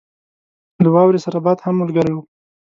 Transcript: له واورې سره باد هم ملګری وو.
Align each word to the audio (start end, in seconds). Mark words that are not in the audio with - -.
له 0.83 0.89
واورې 0.93 1.19
سره 1.25 1.37
باد 1.45 1.57
هم 1.65 1.75
ملګری 1.81 2.11
وو. 2.13 2.23